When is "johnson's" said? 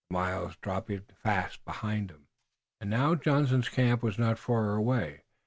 3.13-3.69